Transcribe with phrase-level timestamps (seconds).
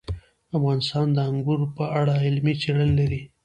[0.57, 3.21] افغانستان د انګور په اړه علمي څېړنې لري.